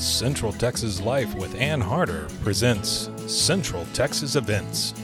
Central 0.00 0.54
Texas 0.54 0.98
Life 1.02 1.34
with 1.34 1.54
Ann 1.56 1.78
Harder 1.78 2.26
presents 2.42 3.10
Central 3.26 3.84
Texas 3.92 4.34
Events. 4.34 4.94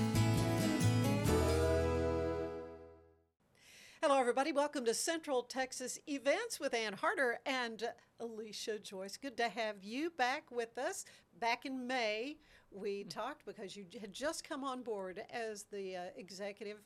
Hello, 4.00 4.18
everybody. 4.18 4.52
Welcome 4.52 4.86
to 4.86 4.94
Central 4.94 5.42
Texas 5.42 5.98
Events 6.06 6.58
with 6.58 6.72
Ann 6.72 6.94
Harder 6.94 7.36
and 7.44 7.86
Elisha 8.18 8.78
Joyce. 8.78 9.18
Good 9.18 9.36
to 9.36 9.50
have 9.50 9.84
you 9.84 10.08
back 10.16 10.50
with 10.50 10.78
us. 10.78 11.04
Back 11.38 11.66
in 11.66 11.86
May, 11.86 12.38
we 12.70 13.04
talked 13.04 13.44
because 13.44 13.76
you 13.76 13.84
had 14.00 14.14
just 14.14 14.48
come 14.48 14.64
on 14.64 14.82
board 14.82 15.22
as 15.30 15.64
the 15.64 15.96
uh, 15.96 16.00
executive 16.16 16.78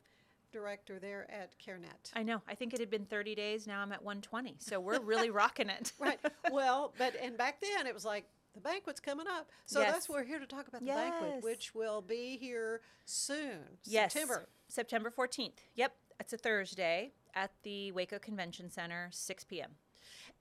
director 0.52 0.98
there 0.98 1.26
at 1.30 1.50
CareNet. 1.58 2.10
I 2.14 2.22
know. 2.22 2.42
I 2.48 2.54
think 2.54 2.74
it 2.74 2.80
had 2.80 2.90
been 2.90 3.04
30 3.06 3.34
days. 3.34 3.66
Now 3.66 3.80
I'm 3.80 3.92
at 3.92 4.02
120. 4.02 4.56
So 4.58 4.80
we're 4.80 5.00
really 5.00 5.30
rocking 5.42 5.68
it. 5.68 5.92
right. 5.98 6.18
Well, 6.52 6.92
but 6.98 7.14
and 7.22 7.36
back 7.36 7.60
then 7.60 7.86
it 7.86 7.94
was 7.94 8.04
like 8.04 8.24
the 8.54 8.60
banquet's 8.60 8.98
coming 9.00 9.26
up. 9.28 9.48
So 9.66 9.80
Yes. 9.80 9.92
that's 9.92 10.08
why 10.08 10.16
we're 10.16 10.24
here 10.24 10.40
to 10.40 10.46
talk 10.46 10.66
about 10.68 10.80
the 10.80 10.86
Yes. 10.88 11.10
banquet, 11.12 11.44
which 11.44 11.74
will 11.74 12.02
be 12.02 12.36
here 12.36 12.80
soon. 13.04 13.60
Yes. 13.84 14.12
September. 14.12 14.48
September 14.68 15.10
14th. 15.16 15.52
Yep. 15.76 15.94
It's 16.18 16.32
a 16.32 16.36
Thursday 16.38 17.12
at 17.34 17.52
the 17.62 17.92
Waco 17.92 18.18
Convention 18.18 18.68
Center, 18.70 19.08
6 19.12 19.44
p.m. 19.44 19.70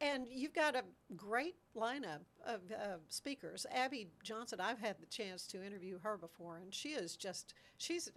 And 0.02 0.26
you've 0.32 0.54
got 0.54 0.76
a 0.76 0.84
great 1.16 1.56
lineup 1.76 2.22
of 2.46 2.62
uh, 2.72 2.96
speakers. 3.10 3.66
Abby 3.74 4.08
Johnson, 4.24 4.60
I've 4.62 4.80
had 4.80 4.96
the 5.00 5.06
chance 5.06 5.46
to 5.48 5.64
interview 5.64 6.00
her 6.02 6.18
before, 6.18 6.58
and 6.58 6.74
she 6.74 6.90
is 6.90 7.16
just, 7.18 7.54
she's, 7.78 8.10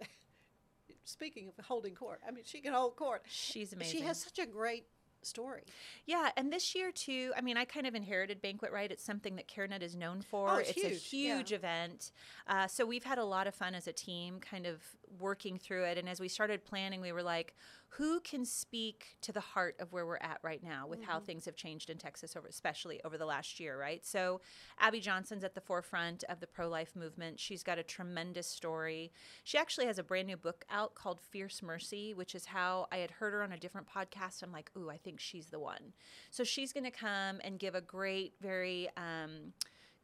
speaking 1.03 1.47
of 1.47 1.65
holding 1.65 1.95
court, 1.95 2.21
I 2.27 2.31
mean, 2.31 2.43
she 2.45 2.61
can 2.61 2.73
hold 2.73 2.95
court. 2.95 3.23
She's 3.27 3.73
amazing. 3.73 3.99
She 3.99 4.05
has 4.05 4.21
such 4.21 4.39
a 4.39 4.45
great 4.45 4.85
story. 5.25 5.63
Yeah, 6.05 6.29
and 6.35 6.51
this 6.51 6.75
year 6.75 6.91
too, 6.91 7.31
I 7.37 7.41
mean, 7.41 7.57
I 7.57 7.65
kind 7.65 7.87
of 7.87 7.95
inherited 7.95 8.41
Banquet 8.41 8.71
Right. 8.71 8.91
It's 8.91 9.03
something 9.03 9.35
that 9.35 9.47
CareNet 9.47 9.81
is 9.81 9.95
known 9.95 10.21
for. 10.21 10.49
Oh, 10.49 10.55
it's 10.57 10.83
a 10.83 10.89
huge, 10.89 11.51
yeah. 11.51 11.57
event. 11.57 12.11
Uh, 12.47 12.67
so 12.67 12.85
we've 12.85 13.03
had 13.03 13.17
a 13.17 13.25
lot 13.25 13.47
of 13.47 13.53
fun 13.53 13.75
as 13.75 13.87
a 13.87 13.93
team 13.93 14.39
kind 14.39 14.65
of 14.65 14.81
working 15.19 15.57
through 15.57 15.83
it. 15.85 15.97
And 15.97 16.09
as 16.09 16.19
we 16.19 16.27
started 16.27 16.65
planning, 16.65 17.01
we 17.01 17.11
were 17.11 17.23
like, 17.23 17.55
who 17.97 18.19
can 18.21 18.43
speak 18.43 19.17
to 19.21 19.31
the 19.31 19.39
heart 19.39 19.75
of 19.79 19.93
where 19.93 20.05
we're 20.05 20.17
at 20.17 20.39
right 20.41 20.63
now 20.63 20.87
with 20.87 21.03
how 21.03 21.19
things 21.19 21.45
have 21.45 21.55
changed 21.55 21.91
in 21.91 21.97
Texas, 21.97 22.35
over, 22.35 22.47
especially 22.47 22.99
over 23.03 23.19
the 23.19 23.25
last 23.25 23.59
year, 23.59 23.79
right? 23.79 24.03
So 24.03 24.41
Abby 24.79 24.99
Johnson's 24.99 25.43
at 25.43 25.53
the 25.53 25.61
forefront 25.61 26.23
of 26.27 26.39
the 26.39 26.47
pro 26.47 26.67
life 26.67 26.95
movement. 26.95 27.39
She's 27.39 27.61
got 27.61 27.77
a 27.77 27.83
tremendous 27.83 28.47
story. 28.47 29.11
She 29.43 29.59
actually 29.59 29.85
has 29.85 29.99
a 29.99 30.03
brand 30.03 30.25
new 30.25 30.37
book 30.37 30.65
out 30.71 30.95
called 30.95 31.21
Fierce 31.21 31.61
Mercy, 31.61 32.15
which 32.15 32.33
is 32.33 32.45
how 32.45 32.87
I 32.91 32.97
had 32.97 33.11
heard 33.11 33.33
her 33.33 33.43
on 33.43 33.51
a 33.51 33.57
different 33.57 33.87
podcast. 33.87 34.41
I'm 34.41 34.51
like, 34.51 34.71
ooh, 34.75 34.89
I 34.89 34.97
think 34.97 35.12
she's 35.17 35.47
the 35.47 35.59
one. 35.59 35.93
So 36.31 36.43
she's 36.43 36.71
going 36.73 36.83
to 36.85 36.91
come 36.91 37.39
and 37.43 37.59
give 37.59 37.75
a 37.75 37.81
great, 37.81 38.33
very 38.41 38.89
um, 38.97 39.53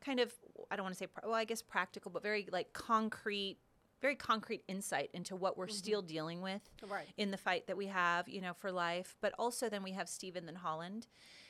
kind 0.04 0.20
of, 0.20 0.34
I 0.72 0.76
don't 0.76 0.84
want 0.84 0.96
to 0.96 1.00
say, 1.00 1.08
well, 1.24 1.34
I 1.34 1.46
guess 1.46 1.62
practical, 1.62 2.12
but 2.12 2.24
very 2.24 2.48
like 2.52 2.74
concrete. 2.74 3.58
Very 4.02 4.16
concrete 4.16 4.64
insight 4.70 5.10
into 5.14 5.36
what 5.36 5.58
we're 5.58 5.68
still 5.68 6.02
dealing 6.02 6.42
with 6.42 6.62
Right. 6.88 7.06
in 7.18 7.32
the 7.32 7.38
fight 7.38 7.68
that 7.68 7.76
we 7.76 7.88
have, 7.88 8.30
you 8.30 8.40
know, 8.40 8.54
for 8.54 8.72
life. 8.72 9.18
But 9.20 9.34
also, 9.38 9.68
then 9.68 9.84
we 9.84 9.92
have 9.92 10.08
Stephen 10.08 10.46
Then 10.46 10.56
Holland, 10.56 11.08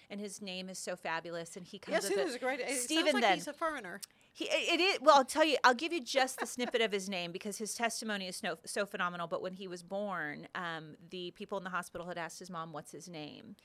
and 0.09 0.19
his 0.19 0.41
name 0.41 0.67
is 0.67 0.79
so 0.79 0.95
fabulous, 0.95 1.55
and 1.57 1.63
he 1.67 1.77
comes. 1.77 1.93
Yes, 1.93 2.09
with 2.09 2.17
it 2.17 2.27
is 2.27 2.33
a 2.33 2.39
great. 2.39 2.59
It 2.59 2.71
Stephen 2.71 3.13
like 3.13 3.21
Then. 3.21 3.35
he's 3.35 3.47
a 3.47 3.53
foreigner. 3.53 4.01
He, 4.31 4.45
it 4.45 4.79
is. 4.79 4.99
Well, 5.01 5.17
I'll 5.17 5.25
tell 5.25 5.43
you. 5.43 5.57
I'll 5.63 5.73
give 5.73 5.91
you 5.91 6.01
just 6.01 6.39
the 6.39 6.45
snippet 6.45 6.81
of 6.81 6.91
his 6.91 7.09
name 7.09 7.31
because 7.31 7.57
his 7.57 7.73
testimony 7.73 8.27
is 8.27 8.37
so, 8.37 8.57
so 8.65 8.85
phenomenal. 8.85 9.27
But 9.27 9.41
when 9.41 9.53
he 9.53 9.67
was 9.67 9.83
born, 9.83 10.47
um, 10.55 10.95
the 11.09 11.31
people 11.31 11.57
in 11.57 11.63
the 11.63 11.69
hospital 11.69 12.07
had 12.07 12.17
asked 12.17 12.39
his 12.39 12.49
mom, 12.49 12.71
"What's 12.71 12.91
his 12.91 13.09
name?" 13.09 13.55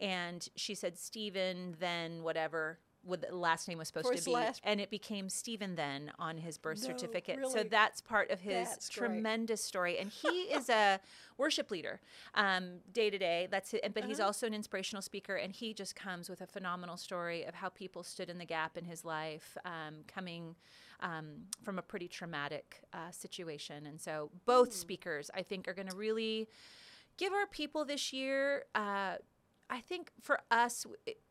And 0.00 0.46
she 0.56 0.74
said, 0.74 0.98
"Stephen." 0.98 1.76
Then 1.80 2.22
whatever. 2.22 2.78
What 3.02 3.22
the 3.22 3.34
last 3.34 3.66
name 3.66 3.78
was 3.78 3.88
supposed 3.88 4.12
to 4.14 4.22
be, 4.22 4.32
last- 4.32 4.60
and 4.62 4.80
it 4.80 4.90
became 4.90 5.30
Stephen 5.30 5.74
then 5.74 6.12
on 6.18 6.36
his 6.38 6.58
birth 6.58 6.80
No, 6.80 6.86
certificate. 6.86 7.38
So 7.50 7.62
that's 7.62 8.00
part 8.02 8.30
of 8.30 8.40
his 8.40 8.68
That's 8.68 8.90
great. 8.90 9.08
tremendous 9.08 9.64
story. 9.64 9.98
And 9.98 10.10
he 10.10 10.28
is 10.52 10.68
a 10.68 11.00
worship 11.38 11.70
leader 11.70 12.00
um, 12.34 12.80
day 12.92 13.08
to 13.08 13.16
day. 13.18 13.48
That's 13.50 13.72
it. 13.72 13.80
But 13.94 14.02
Uh-huh. 14.02 14.08
he's 14.08 14.20
also 14.20 14.46
an 14.46 14.52
inspirational 14.54 15.00
speaker, 15.02 15.36
and 15.36 15.50
he 15.52 15.72
just 15.72 15.96
comes 15.96 16.28
with 16.28 16.42
a 16.42 16.46
phenomenal 16.46 16.96
story 16.98 17.44
of 17.44 17.54
how 17.54 17.70
people 17.70 18.02
stood 18.02 18.28
in 18.28 18.36
the 18.38 18.44
gap 18.44 18.76
in 18.76 18.84
his 18.84 19.04
life, 19.04 19.56
um, 19.64 20.04
coming 20.06 20.54
um, 21.00 21.46
from 21.62 21.78
a 21.78 21.82
pretty 21.82 22.06
traumatic 22.08 22.82
uh, 22.92 23.10
situation. 23.10 23.86
And 23.86 23.98
so 24.00 24.30
both 24.44 24.68
Hmm. 24.68 24.78
speakers, 24.78 25.30
I 25.34 25.42
think, 25.42 25.68
are 25.68 25.74
going 25.74 25.88
to 25.88 25.96
really 25.96 26.48
give 27.16 27.32
our 27.32 27.46
people 27.46 27.84
this 27.86 28.12
year. 28.12 28.64
Uh, 28.74 29.16
I 29.72 29.80
think 29.80 30.10
for 30.20 30.40
us, 30.50 30.84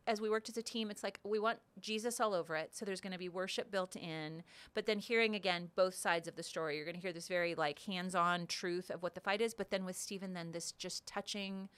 as 0.06 0.18
we 0.20 0.30
worked 0.30 0.48
as 0.48 0.56
a 0.56 0.62
team, 0.62 0.90
it's 0.90 1.02
like 1.02 1.20
we 1.24 1.38
want 1.38 1.58
Jesus 1.78 2.20
all 2.20 2.32
over 2.32 2.56
it. 2.56 2.74
So 2.74 2.86
there's 2.86 3.02
going 3.02 3.12
to 3.12 3.18
be 3.18 3.28
worship 3.28 3.70
built 3.70 3.96
in, 3.96 4.42
but 4.72 4.86
then 4.86 4.98
hearing 4.98 5.34
again 5.34 5.70
both 5.76 5.94
sides 5.94 6.26
of 6.26 6.36
the 6.36 6.42
story. 6.42 6.76
You're 6.76 6.86
going 6.86 6.96
to 6.96 7.00
hear 7.02 7.12
this 7.12 7.28
very 7.28 7.54
like 7.54 7.78
hands-on 7.80 8.46
truth 8.46 8.90
of 8.90 9.02
what 9.02 9.14
the 9.14 9.20
fight 9.20 9.42
is, 9.42 9.52
but 9.52 9.70
then 9.70 9.84
with 9.84 9.96
Stephen, 9.96 10.32
then 10.32 10.52
this 10.52 10.72
just 10.72 11.06
touching 11.06 11.68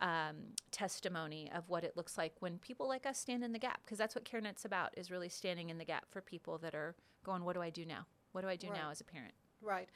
um, 0.00 0.36
testimony 0.70 1.50
of 1.54 1.68
what 1.68 1.84
it 1.84 1.96
looks 1.96 2.18
like 2.18 2.34
when 2.40 2.58
people 2.58 2.86
like 2.86 3.06
us 3.06 3.18
stand 3.18 3.42
in 3.42 3.52
the 3.52 3.58
gap, 3.58 3.80
because 3.84 3.98
that's 3.98 4.14
what 4.14 4.24
CareNet's 4.24 4.66
about: 4.66 4.96
is 4.98 5.10
really 5.10 5.28
standing 5.30 5.70
in 5.70 5.78
the 5.78 5.84
gap 5.86 6.04
for 6.10 6.20
people 6.20 6.58
that 6.58 6.74
are 6.74 6.94
going, 7.24 7.44
"What 7.44 7.54
do 7.54 7.62
I 7.62 7.70
do 7.70 7.86
now? 7.86 8.06
What 8.32 8.42
do 8.42 8.48
I 8.48 8.56
do 8.56 8.68
Right. 8.68 8.76
now 8.76 8.90
as 8.90 9.00
a 9.00 9.04
parent?" 9.04 9.34
Right. 9.62 9.88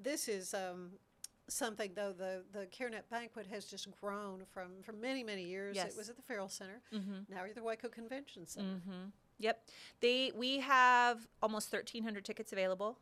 This 0.00 0.28
is 0.28 0.54
um, 0.54 0.92
something 1.48 1.92
though. 1.94 2.12
The 2.12 2.42
the 2.52 2.66
CareNet 2.66 3.08
banquet 3.10 3.46
has 3.48 3.64
just 3.64 3.88
grown 4.00 4.42
from 4.52 4.82
for 4.82 4.92
many 4.92 5.24
many 5.24 5.44
years. 5.44 5.76
Yes. 5.76 5.92
It 5.92 5.96
was 5.96 6.08
at 6.08 6.16
the 6.16 6.22
Ferrell 6.22 6.48
Center. 6.48 6.80
Mm-hmm. 6.92 7.32
Now 7.32 7.38
you're 7.38 7.48
at 7.48 7.54
the 7.54 7.62
Waco 7.62 7.88
Convention 7.88 8.46
Center. 8.46 8.76
Mm-hmm. 8.76 9.08
Yep. 9.38 9.66
They 10.00 10.32
we 10.34 10.60
have 10.60 11.26
almost 11.42 11.72
1,300 11.72 12.24
tickets 12.24 12.52
available. 12.52 12.98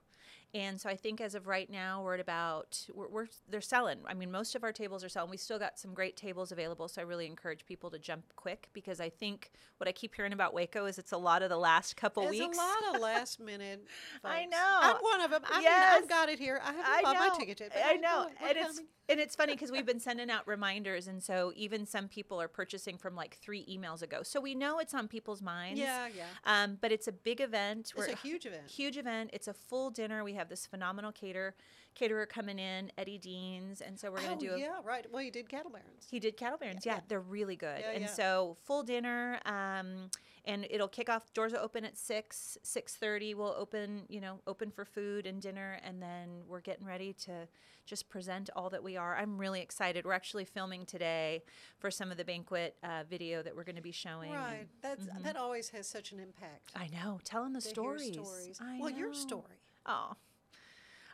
And 0.55 0.79
so 0.79 0.91
I 0.91 0.97
think 0.97 1.23
as 1.23 1.35
of 1.35 1.47
right 1.47 1.71
now, 1.71 2.03
we're 2.03 2.15
at 2.15 2.21
about 2.21 2.87
we're, 2.95 3.09
we're 3.09 3.27
they're 3.49 3.63
selling. 3.63 4.01
I 4.07 4.13
mean, 4.13 4.31
most 4.31 4.55
of 4.55 4.63
our 4.63 4.73
tables 4.73 5.03
are 5.03 5.09
selling. 5.09 5.31
We 5.31 5.39
still 5.39 5.59
got 5.59 5.79
some 5.79 5.95
great 5.95 6.15
tables 6.15 6.53
available, 6.53 6.89
so 6.89 7.01
I 7.01 7.05
really 7.05 7.25
encourage 7.27 7.65
people 7.65 7.91
to 7.91 7.99
jump 7.99 8.25
quick 8.37 8.69
because 8.75 9.01
I 9.01 9.09
think 9.09 9.51
what 9.79 9.89
I 9.89 9.93
keep 9.93 10.15
hearing 10.15 10.35
about 10.35 10.53
Waco 10.53 10.85
is 10.85 10.99
it's 10.99 11.13
a 11.13 11.17
lot 11.17 11.43
of 11.43 11.49
the 11.49 11.57
last 11.57 11.97
couple 11.97 12.25
There's 12.25 12.39
weeks. 12.39 12.59
a 12.59 12.61
lot 12.61 12.95
of 12.95 13.01
last 13.01 13.41
minute. 13.41 13.87
I 14.23 14.45
know. 14.45 14.79
I'm 14.83 14.97
one 14.97 15.23
of 15.23 15.31
them. 15.31 15.43
I 15.51 15.55
mean, 15.57 15.63
Yes. 15.65 16.01
I've 16.03 16.09
got 16.09 16.29
it 16.29 16.39
here. 16.39 16.61
I 16.63 16.67
haven't 16.73 16.85
I 16.87 17.03
bought 17.03 17.15
know. 17.15 17.29
my 17.29 17.39
ticket 17.39 17.61
yet. 17.61 17.71
but 17.73 17.83
I 17.87 17.95
know, 17.95 18.27
and 18.47 18.57
it's 18.59 18.77
coming. 18.77 18.87
And 19.13 19.21
it's 19.21 19.35
funny 19.35 19.55
because 19.55 19.71
we've 19.71 19.87
been 19.87 20.01
sending 20.01 20.31
out 20.31 20.47
reminders, 20.47 21.07
and 21.07 21.23
so 21.23 21.53
even 21.57 21.87
some 21.87 22.09
people 22.09 22.41
are 22.41 22.49
purchasing 22.49 22.99
from 22.99 23.17
like 23.17 23.39
three 23.41 23.65
emails 23.65 24.03
ago. 24.03 24.23
So 24.23 24.39
we 24.39 24.55
know 24.55 24.81
it's 24.81 24.93
on 24.93 25.09
people's 25.09 25.41
minds. 25.41 25.81
Yeah, 25.81 26.09
yeah. 26.15 26.25
Um, 26.45 26.77
but 26.81 26.93
it's 26.93 27.09
a 27.09 27.13
big 27.13 27.41
event. 27.41 27.95
It's 27.97 28.09
a 28.09 28.17
huge 28.17 28.45
event. 28.45 28.69
Huge 28.69 28.99
event. 28.99 29.31
It's 29.33 29.49
a 29.49 29.55
full 29.55 29.91
dinner. 29.91 30.23
We 30.23 30.35
have 30.35 30.43
have 30.43 30.49
this 30.49 30.67
phenomenal 30.67 31.13
cater 31.13 31.55
caterer 31.95 32.27
coming 32.27 32.59
in, 32.59 32.91
Eddie 32.99 33.19
Deen's, 33.19 33.81
and 33.81 33.99
so 33.99 34.11
we're 34.11 34.19
going 34.19 34.33
oh, 34.33 34.39
to 34.39 34.47
do 34.47 34.55
a 34.55 34.59
yeah, 34.59 34.81
right. 34.85 35.07
Well, 35.11 35.23
you 35.23 35.31
did 35.31 35.49
cattle 35.49 35.71
barons. 35.71 36.07
he 36.11 36.19
did 36.19 36.37
cattle 36.37 36.59
barons. 36.59 36.85
Yeah, 36.85 36.95
yeah. 36.95 37.01
they're 37.09 37.21
really 37.21 37.57
good. 37.57 37.81
Yeah, 37.81 37.91
and 37.93 38.03
yeah. 38.03 38.09
so 38.09 38.57
full 38.65 38.83
dinner, 38.83 39.39
um, 39.47 40.11
and 40.45 40.67
it'll 40.71 40.89
kick 40.89 41.09
off. 41.09 41.33
Doors 41.35 41.53
will 41.53 41.61
open 41.61 41.85
at 41.85 41.97
six, 41.97 42.59
six 42.63 42.97
thirty. 42.97 43.35
We'll 43.35 43.55
open, 43.57 44.03
you 44.09 44.21
know, 44.21 44.41
open 44.47 44.71
for 44.71 44.85
food 44.85 45.27
and 45.27 45.41
dinner, 45.41 45.79
and 45.85 46.03
then 46.03 46.43
we're 46.49 46.61
getting 46.61 46.87
ready 46.87 47.13
to 47.25 47.49
just 47.85 48.09
present 48.09 48.49
all 48.55 48.71
that 48.71 48.83
we 48.83 48.97
are. 48.97 49.17
I'm 49.17 49.39
really 49.39 49.61
excited. 49.61 50.05
We're 50.05 50.13
actually 50.13 50.45
filming 50.45 50.87
today 50.87 51.43
for 51.79 51.91
some 51.91 52.11
of 52.11 52.17
the 52.17 52.25
banquet 52.25 52.77
uh, 52.83 53.05
video 53.09 53.43
that 53.43 53.55
we're 53.55 53.65
going 53.65 53.77
to 53.77 53.83
be 53.83 53.93
showing. 53.93 54.33
Right. 54.33 54.67
That's 54.83 55.07
that 55.23 55.37
always 55.37 55.69
has 55.71 55.87
such 55.87 56.13
an 56.13 56.21
impact. 56.21 56.71
I 56.77 56.89
know, 56.89 57.21
telling 57.25 57.53
the 57.53 57.61
stories. 57.61 58.15
stories. 58.15 58.61
Well, 58.79 58.91
your 58.91 59.13
story. 59.15 59.59
Oh, 59.87 60.13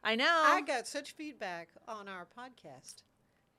I 0.03 0.17
know. 0.17 0.43
I 0.45 0.61
got 0.63 0.87
such 0.87 1.13
feedback 1.13 1.69
on 1.87 2.09
our 2.09 2.27
podcast. 2.27 3.03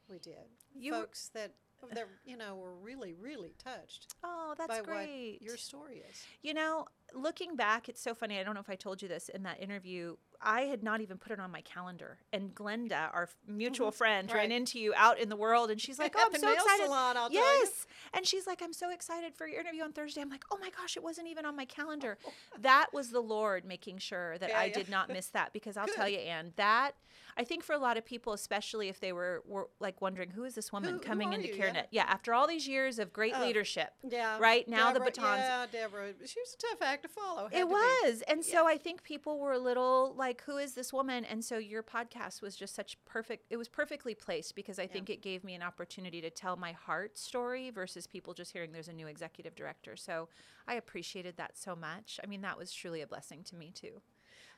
We 0.09 0.19
did. 0.19 0.33
You 0.73 0.93
Folks 0.93 1.29
that 1.33 1.53
that 1.93 2.07
you 2.25 2.35
know 2.35 2.55
were 2.55 2.73
really 2.75 3.13
really 3.13 3.53
touched 3.63 4.13
oh, 4.23 4.53
that's 4.57 4.67
by 4.67 4.81
great. 4.81 5.37
what 5.39 5.41
your 5.41 5.57
story 5.57 6.03
is. 6.09 6.23
You 6.41 6.53
know, 6.53 6.85
looking 7.13 7.55
back, 7.55 7.89
it's 7.89 8.01
so 8.01 8.13
funny. 8.13 8.39
I 8.39 8.43
don't 8.43 8.53
know 8.53 8.59
if 8.59 8.69
I 8.69 8.75
told 8.75 9.01
you 9.01 9.07
this 9.07 9.29
in 9.29 9.43
that 9.43 9.61
interview. 9.61 10.15
I 10.41 10.61
had 10.61 10.83
not 10.83 11.01
even 11.01 11.17
put 11.17 11.31
it 11.33 11.39
on 11.39 11.51
my 11.51 11.61
calendar. 11.61 12.17
And 12.31 12.55
Glenda, 12.55 13.13
our 13.13 13.29
mutual 13.47 13.91
friend, 13.91 14.27
ran 14.31 14.39
Mm-hmm. 14.45 14.49
Right. 14.51 14.57
into 14.57 14.79
you 14.79 14.93
out 14.95 15.19
in 15.19 15.27
the 15.29 15.35
world 15.35 15.69
and 15.69 15.79
she's 15.81 15.99
like, 16.03 16.15
Oh, 16.17 16.29
I'm 16.33 16.39
so 16.39 16.51
excited. 16.51 16.85
salon, 16.85 17.15
yes. 17.31 17.85
And 18.13 18.25
she's 18.25 18.47
like, 18.47 18.61
I'm 18.61 18.73
so 18.73 18.89
excited 18.91 19.35
for 19.35 19.47
your 19.47 19.59
interview 19.59 19.83
on 19.83 19.91
Thursday. 19.91 20.21
I'm 20.21 20.29
like, 20.29 20.45
Oh 20.51 20.57
my 20.61 20.69
gosh, 20.69 20.95
it 20.95 21.03
wasn't 21.03 21.27
even 21.27 21.45
on 21.45 21.55
my 21.55 21.65
calendar. 21.65 22.17
that 22.61 22.87
was 22.93 23.09
the 23.11 23.19
Lord 23.21 23.65
making 23.65 23.97
sure 23.97 24.37
that 24.37 24.49
Yeah, 24.49 24.59
I 24.59 24.65
yeah. 24.65 24.73
did 24.73 24.89
not 24.89 25.09
miss 25.09 25.27
that 25.27 25.51
because 25.53 25.75
I'll 25.77 25.87
tell 25.87 26.07
you, 26.07 26.19
Anne, 26.19 26.53
that 26.55 26.91
I 27.37 27.43
think 27.43 27.63
for 27.63 27.73
a 27.73 27.77
lot 27.77 27.97
of 27.97 28.05
people, 28.05 28.33
especially 28.33 28.89
if 28.89 28.99
they 28.99 29.13
were, 29.13 29.43
were 29.45 29.69
like 29.79 30.01
wondering, 30.01 30.29
who 30.31 30.43
is 30.45 30.55
this 30.55 30.71
woman 30.71 30.89
Who- 30.91 30.95
who 30.97 31.03
coming 31.03 31.29
are 31.29 31.33
into 31.35 31.47
you? 31.49 31.55
Yeah. 31.55 31.65
CareNet? 31.73 31.85
Yeah. 31.91 32.03
after 32.07 32.33
all 32.33 32.47
these 32.47 32.67
years 32.67 32.97
of 32.99 33.11
great 33.13 33.33
Oh, 33.35 33.41
leadership. 33.45 33.89
Yeah. 34.09 34.37
Right 34.39 34.67
now 34.67 34.91
Deborah, 34.91 34.99
the 34.99 35.05
batons 35.21 35.41
Yeah, 35.41 35.65
Deborah. 35.71 36.11
She 36.25 36.39
was 36.39 36.55
a 36.55 36.57
tough 36.57 36.81
act 36.81 37.03
to 37.03 37.09
follow. 37.09 37.43
had 37.49 37.53
it 37.53 37.59
to 37.61 37.65
be. 37.67 37.71
was. 37.73 38.23
And 38.27 38.43
so 38.45 38.67
I 38.67 38.77
think 38.77 39.03
people 39.03 39.39
were 39.39 39.53
a 39.53 39.59
little 39.59 40.13
like, 40.17 40.28
who 40.45 40.57
is 40.57 40.73
this 40.73 40.91
woman? 40.93 41.25
And 41.25 41.43
so 41.43 41.57
your 41.57 41.83
podcast 41.83 42.41
was 42.41 42.55
just 42.55 42.75
such 42.75 42.97
perfect, 43.05 43.45
it 43.49 43.57
was 43.57 43.67
perfectly 43.67 44.13
placed 44.15 44.55
because 44.55 44.79
I 44.79 44.87
think 44.87 45.09
it 45.09 45.21
gave 45.21 45.43
me 45.43 45.53
an 45.55 45.61
opportunity 45.61 46.21
to 46.21 46.29
tell 46.29 46.55
my 46.55 46.71
heart 46.71 47.17
story 47.17 47.69
versus 47.69 48.07
people 48.07 48.33
just 48.33 48.51
hearing 48.51 48.71
there's 48.71 48.87
a 48.87 48.93
new 48.93 49.07
executive 49.07 49.55
director. 49.55 49.95
So 49.95 50.29
I 50.67 50.75
appreciated 50.75 51.37
that 51.37 51.57
so 51.57 51.75
much. 51.75 52.19
I 52.23 52.27
mean, 52.27 52.41
that 52.41 52.57
was 52.57 52.71
truly 52.71 53.01
a 53.01 53.07
blessing 53.07 53.43
to 53.45 53.55
me 53.55 53.71
too. 53.73 54.01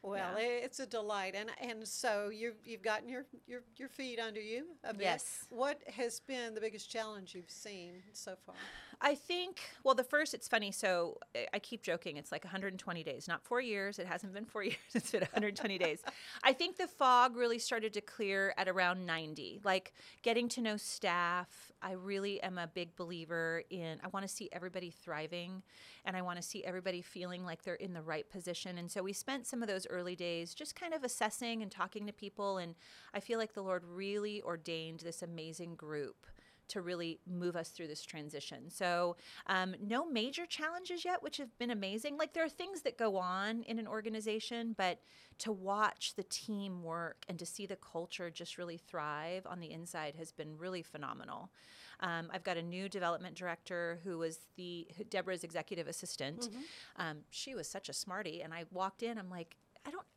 Well, 0.04 0.36
i- 0.36 0.42
it's 0.42 0.80
a 0.80 0.88
delight, 0.88 1.36
and 1.36 1.52
and 1.60 1.88
so 1.88 2.30
you've 2.30 2.56
you've 2.66 2.82
gotten 2.82 3.08
your 3.08 3.26
your 3.46 3.62
your 3.78 3.88
feet 3.88 4.20
under 4.20 4.42
you 4.42 4.66
a 4.84 4.94
bit. 4.94 5.04
Yes. 5.04 5.46
What 5.50 5.80
has 5.96 6.20
been 6.22 6.56
the 6.56 6.62
biggest 6.62 6.90
challenge 6.90 7.36
you've 7.36 7.52
seen 7.52 8.02
so 8.14 8.36
far? 8.46 8.56
I 9.04 9.16
think, 9.16 9.62
well, 9.84 9.96
the 9.96 10.04
first, 10.04 10.36
it's 10.36 10.48
funny. 10.48 10.72
So 10.72 11.18
I- 11.36 11.48
I 11.54 11.60
keep 11.60 11.82
joking. 11.82 12.18
It's 12.18 12.32
like 12.32 12.44
120 12.44 13.04
days, 13.04 13.28
not 13.28 13.44
four 13.44 13.60
years. 13.60 13.98
It 13.98 14.06
hasn't 14.06 14.34
been 14.34 14.46
four 14.46 14.64
years. 14.72 14.78
It's 14.94 15.12
been 15.12 15.22
120 15.22 15.78
days. 15.80 16.04
I 16.44 16.54
think 16.54 16.78
the 16.78 16.88
fog 16.88 17.36
really 17.36 17.58
started 17.58 17.94
to 17.94 18.02
clear 18.02 18.54
at 18.58 18.68
around 18.70 19.06
90. 19.06 19.62
Like 19.64 19.94
getting 20.22 20.48
to 20.50 20.62
know 20.62 20.78
staff. 20.78 21.72
I 21.82 21.94
really 21.94 22.42
am 22.44 22.60
a 22.60 22.68
big 22.68 22.96
believer 22.96 23.64
in, 23.72 24.00
I 24.04 24.08
want 24.10 24.28
to 24.28 24.34
see 24.34 24.50
everybody 24.52 24.92
thriving 24.92 25.64
and 26.06 26.16
I 26.16 26.22
want 26.22 26.38
to 26.38 26.44
see 26.44 26.64
everybody 26.64 27.02
feeling 27.02 27.44
like 27.44 27.64
they're 27.64 27.74
in 27.76 27.94
the 27.94 28.04
right 28.04 28.30
position. 28.30 28.78
And 28.78 28.92
so 28.92 29.02
we 29.02 29.14
spent 29.14 29.48
some 29.48 29.64
of 29.64 29.68
those 29.68 29.88
early 29.88 30.16
days 30.16 30.54
just 30.54 30.76
kind 30.76 30.94
of 30.94 31.04
assessing 31.04 31.64
and 31.64 31.72
talking 31.72 32.06
to 32.06 32.14
people. 32.14 32.60
And 32.60 32.76
I 33.16 33.20
feel 33.20 33.40
like 33.40 33.54
the 33.54 33.64
Lord 33.64 33.84
really 33.84 34.44
ordained 34.44 35.00
this 35.00 35.24
amazing 35.24 35.74
group 35.74 36.28
to 36.70 36.82
really 36.82 37.20
move 37.28 37.56
us 37.56 37.70
through 37.70 37.88
this 37.88 38.04
transition. 38.04 38.70
So, 38.70 39.18
um, 39.48 39.76
no 39.82 40.06
major 40.10 40.46
challenges 40.46 41.04
yet, 41.04 41.22
which 41.22 41.38
have 41.38 41.58
been 41.58 41.72
amazing. 41.72 42.18
Like, 42.18 42.34
there 42.34 42.46
are 42.46 42.50
things 42.50 42.82
that 42.84 42.98
go 42.98 43.18
on 43.18 43.64
in 43.64 43.80
an 43.80 43.88
organization, 43.88 44.74
but 44.78 45.00
to 45.40 45.52
watch 45.52 46.14
the 46.16 46.24
team 46.24 46.84
work 46.84 47.26
and 47.28 47.40
to 47.40 47.46
see 47.46 47.66
the 47.66 47.76
culture 47.78 48.30
just 48.30 48.58
really 48.58 48.78
thrive 48.78 49.46
on 49.46 49.60
the 49.60 49.72
inside 49.72 50.16
has 50.16 50.32
been 50.32 50.58
really 50.58 50.84
phenomenal. 50.84 51.52
Um, 52.00 52.30
I've 52.34 52.44
got 52.44 52.58
a 52.58 52.62
new 52.64 52.90
development 52.90 53.36
director 53.36 54.00
who 54.04 54.18
was 54.18 54.40
the 54.56 54.88
Deborah's 55.10 55.44
executive 55.44 55.88
assistant. 55.88 56.50
Um, 56.98 57.20
she 57.30 57.54
was 57.56 57.68
such 57.68 57.90
a 57.90 57.94
smarty, 57.94 58.42
and 58.42 58.54
I 58.54 58.66
walked 58.72 59.04
in. 59.04 59.18
I'm 59.18 59.30
like, 59.30 59.56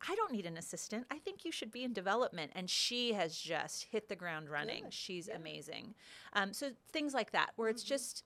I 0.09 0.15
don't, 0.15 0.33
need 0.33 0.47
an 0.47 0.57
assistant. 0.57 1.07
I 1.11 1.19
think 1.19 1.45
you 1.45 1.53
should 1.53 1.71
be 1.71 1.85
in 1.85 1.93
development, 1.93 2.51
and 2.55 2.69
she 2.69 3.13
has 3.13 3.39
just 3.39 3.85
hit 3.85 4.09
the 4.09 4.17
ground 4.17 4.49
running. 4.49 4.87
She's 4.91 5.29
amazing. 5.29 5.95
Um, 6.33 6.53
so 6.53 6.71
things 6.91 7.15
like 7.15 7.31
that, 7.33 7.53
where 7.57 7.69
it's 7.69 7.85
just 7.85 8.25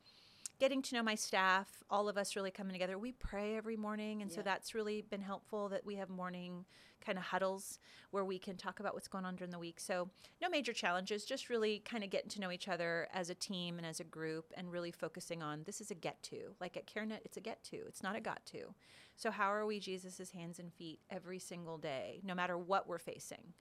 getting 0.59 0.83
to 0.83 0.95
know 0.95 1.03
my 1.03 1.15
staff, 1.15 1.83
all 1.89 2.09
of 2.09 2.19
us 2.19 2.35
really 2.35 2.51
coming 2.51 2.73
together. 2.73 2.99
We 2.99 3.13
pray 3.13 3.57
every 3.57 3.77
morning, 3.77 4.23
and 4.23 4.31
so 4.31 4.43
that's 4.43 4.75
really 4.75 5.03
been 5.03 5.21
helpful 5.21 5.69
that 5.69 5.87
we 5.87 5.95
have 5.97 6.11
morning 6.11 6.65
kind 7.05 7.17
of 7.17 7.25
huddles 7.25 7.79
where 8.11 8.25
we 8.25 8.39
can 8.39 8.57
talk 8.57 8.81
about 8.81 8.93
what's 8.95 9.07
going 9.07 9.25
on 9.25 9.37
during 9.37 9.53
the 9.53 9.59
week. 9.59 9.79
So, 9.79 10.11
no 10.43 10.49
major 10.49 10.73
challenges, 10.73 11.25
just 11.25 11.49
really 11.49 11.81
kind 11.85 12.03
of 12.03 12.11
getting 12.11 12.31
to 12.31 12.41
know 12.41 12.51
each 12.51 12.69
other 12.69 13.09
as 13.13 13.31
a 13.31 13.35
team 13.35 13.79
and 13.79 13.87
as 13.87 14.01
a 14.01 14.05
group, 14.05 14.53
and 14.57 14.73
really 14.73 14.91
focusing 14.91 15.43
on 15.43 15.63
this 15.65 15.81
is 15.81 15.91
a 15.91 15.95
get 15.95 16.23
to. 16.25 16.55
Like 16.61 16.77
at 16.77 16.87
CareNet, 16.87 17.21
it's 17.25 17.37
a 17.37 17.41
get 17.41 17.63
to, 17.65 17.77
it's 17.87 18.03
not 18.03 18.17
a 18.17 18.21
got 18.21 18.45
to. 18.47 18.75
So, 19.17 19.31
how 19.31 19.53
are 19.53 19.67
we 19.67 19.79
Jesus' 19.79 20.31
hands 20.31 20.59
and 20.59 20.73
feet 20.73 21.01
every 21.11 21.39
single 21.39 21.79
day, 21.79 22.21
no 22.25 22.35
matter 22.35 22.59
what 22.59 22.89
we're 22.89 22.99
facing? 22.99 23.55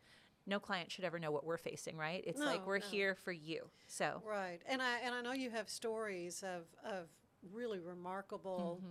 No 0.48 0.60
client 0.60 0.92
should 0.92 1.04
ever 1.04 1.20
know 1.20 1.30
what 1.30 1.46
we're 1.46 1.58
facing, 1.58 1.98
right? 1.98 2.24
It's 2.26 2.40
like 2.40 2.66
we're 2.66 2.80
no. 2.80 2.86
here 2.86 3.16
for 3.16 3.34
you. 3.34 3.70
So, 3.88 4.24
Right, 4.26 4.62
and 4.68 4.82
I 4.82 5.00
and 5.04 5.14
I 5.14 5.22
know 5.22 5.34
you 5.34 5.50
have 5.50 5.70
stories 5.70 6.44
of 6.44 6.64
of 6.90 7.10
really 7.54 7.80
remarkable 7.80 8.82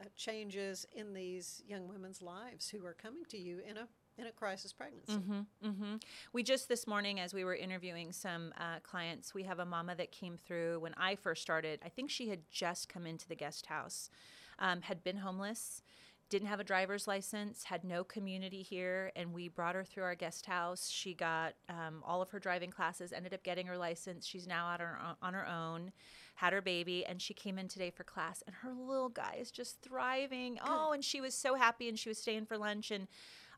uh, 0.00 0.04
changes 0.16 0.86
in 0.94 1.14
these 1.14 1.62
young 1.66 1.88
women's 1.88 2.20
lives 2.20 2.68
who 2.68 2.84
are 2.84 2.92
coming 2.92 3.24
to 3.30 3.38
you 3.38 3.60
in 3.66 3.76
a 3.76 3.88
in 4.18 4.26
a 4.26 4.32
crisis 4.32 4.72
pregnancy. 4.72 5.12
Mm-hmm, 5.12 5.68
mm-hmm. 5.68 5.96
We 6.32 6.42
just 6.42 6.68
this 6.68 6.86
morning, 6.86 7.20
as 7.20 7.34
we 7.34 7.44
were 7.44 7.54
interviewing 7.54 8.12
some 8.12 8.52
uh, 8.58 8.80
clients, 8.82 9.34
we 9.34 9.42
have 9.44 9.58
a 9.58 9.66
mama 9.66 9.94
that 9.96 10.10
came 10.10 10.38
through 10.38 10.80
when 10.80 10.94
I 10.94 11.16
first 11.16 11.42
started. 11.42 11.80
I 11.84 11.88
think 11.88 12.10
she 12.10 12.28
had 12.28 12.40
just 12.50 12.88
come 12.88 13.06
into 13.06 13.28
the 13.28 13.34
guest 13.34 13.66
house, 13.66 14.10
um, 14.58 14.80
had 14.82 15.04
been 15.04 15.18
homeless, 15.18 15.82
didn't 16.28 16.48
have 16.48 16.58
a 16.58 16.64
driver's 16.64 17.06
license, 17.06 17.64
had 17.64 17.84
no 17.84 18.02
community 18.02 18.62
here, 18.62 19.12
and 19.14 19.32
we 19.32 19.48
brought 19.48 19.76
her 19.76 19.84
through 19.84 20.02
our 20.02 20.14
guest 20.14 20.46
house. 20.46 20.88
She 20.88 21.14
got 21.14 21.54
um, 21.68 22.02
all 22.04 22.20
of 22.20 22.30
her 22.30 22.40
driving 22.40 22.70
classes, 22.70 23.12
ended 23.12 23.32
up 23.32 23.44
getting 23.44 23.66
her 23.66 23.78
license. 23.78 24.26
She's 24.26 24.46
now 24.46 24.66
out 24.66 24.80
on 24.80 24.86
her, 24.86 24.98
on 25.22 25.34
her 25.34 25.46
own, 25.46 25.92
had 26.34 26.52
her 26.52 26.60
baby, 26.60 27.06
and 27.06 27.22
she 27.22 27.32
came 27.32 27.58
in 27.58 27.68
today 27.68 27.90
for 27.90 28.02
class. 28.02 28.42
And 28.46 28.56
her 28.56 28.72
little 28.72 29.08
guy 29.08 29.36
is 29.40 29.52
just 29.52 29.80
thriving. 29.82 30.58
Oh, 30.64 30.92
and 30.92 31.04
she 31.04 31.20
was 31.20 31.34
so 31.34 31.54
happy, 31.54 31.88
and 31.88 31.98
she 31.98 32.08
was 32.08 32.18
staying 32.18 32.46
for 32.46 32.58
lunch, 32.58 32.90
and 32.90 33.06